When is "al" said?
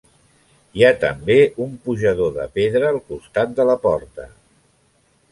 2.93-2.97